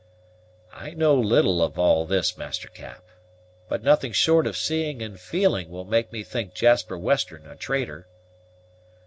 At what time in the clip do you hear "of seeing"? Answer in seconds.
4.47-4.99